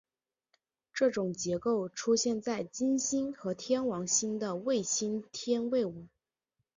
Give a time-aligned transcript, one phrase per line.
[0.95, 6.07] 这种结构出现在金星和天王星的卫星天卫五。